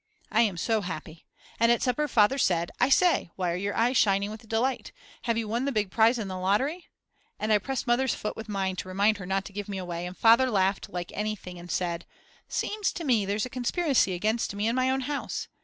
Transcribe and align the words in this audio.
I 0.31 0.41
am 0.41 0.57
so 0.57 0.81
happy. 0.81 1.27
And 1.59 1.71
at 1.71 1.83
supper 1.83 2.07
Father 2.07 2.39
said: 2.39 2.71
I 2.79 2.89
say, 2.89 3.29
why 3.35 3.51
are 3.51 3.55
your 3.55 3.75
eyes 3.75 3.97
shining 3.97 4.31
with 4.31 4.49
delight? 4.49 4.91
Have 5.25 5.37
you 5.37 5.47
won 5.47 5.65
the 5.65 5.71
big 5.71 5.91
prize 5.91 6.17
in 6.17 6.27
the 6.27 6.39
lottery? 6.39 6.87
and 7.39 7.53
I 7.53 7.59
pressed 7.59 7.85
Mother's 7.85 8.15
foot 8.15 8.35
with 8.35 8.49
mine 8.49 8.77
to 8.77 8.87
remind 8.87 9.19
her 9.19 9.27
not 9.27 9.45
to 9.45 9.53
give 9.53 9.69
me 9.69 9.77
away 9.77 10.07
and 10.07 10.17
Father 10.17 10.49
laughed 10.49 10.89
like 10.89 11.11
anything 11.13 11.59
and 11.59 11.69
said: 11.69 12.07
Seems 12.47 12.91
to 12.93 13.03
me 13.03 13.27
there's 13.27 13.45
a 13.45 13.49
conspiracy 13.51 14.15
against 14.15 14.55
me 14.55 14.67
in 14.67 14.75
my 14.75 14.89
own 14.89 15.01
house. 15.01 15.47